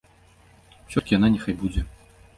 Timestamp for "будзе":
1.61-1.81